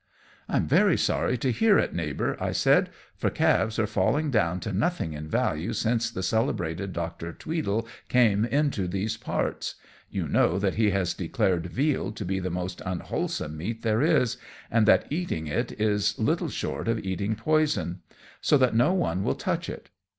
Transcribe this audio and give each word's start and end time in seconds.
"'I 0.49 0.57
am 0.57 0.67
very 0.67 0.97
sorry 0.97 1.37
to 1.37 1.51
hear 1.51 1.77
it, 1.77 1.93
Neighbour,' 1.93 2.35
I 2.39 2.53
said; 2.53 2.89
'for 3.17 3.29
calves 3.29 3.77
are 3.77 3.85
falling 3.85 4.31
down 4.31 4.59
to 4.61 4.73
nothing 4.73 5.13
in 5.13 5.29
value 5.29 5.73
since 5.73 6.09
the 6.09 6.23
celebrated 6.23 6.91
Doctor 6.91 7.31
Tweedle 7.31 7.87
came 8.09 8.43
into 8.43 8.87
these 8.87 9.15
parts. 9.15 9.75
You 10.09 10.27
know 10.27 10.57
that 10.57 10.73
he 10.73 10.89
has 10.89 11.13
declared 11.13 11.67
veal 11.67 12.11
to 12.13 12.25
be 12.25 12.39
the 12.39 12.49
most 12.49 12.81
unwholesome 12.83 13.55
meat 13.55 13.83
there 13.83 14.01
is, 14.01 14.37
and 14.71 14.87
that 14.87 15.05
eating 15.11 15.45
it 15.45 15.79
is 15.79 16.17
little 16.17 16.49
short 16.49 16.87
of 16.87 16.97
eating 17.05 17.35
poison; 17.35 18.01
so 18.41 18.57
that 18.57 18.73
no 18.73 18.93
one 18.95 19.23
will 19.23 19.35
touch 19.35 19.69
it. 19.69 19.91